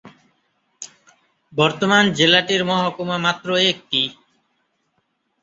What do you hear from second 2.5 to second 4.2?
মহকুমা মাত্র একটি।